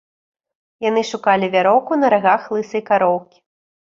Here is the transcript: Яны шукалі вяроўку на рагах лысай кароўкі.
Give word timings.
Яны 0.85 1.01
шукалі 1.09 1.49
вяроўку 1.57 1.99
на 2.03 2.07
рагах 2.13 2.41
лысай 2.57 2.83
кароўкі. 2.91 3.37